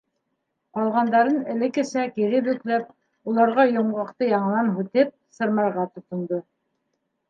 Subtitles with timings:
[0.77, 2.89] Ҡалғандарын элеккесә кире бөкләп,
[3.35, 6.47] уларға йомғаҡты яңынан һүтеп сырмарға тотондо.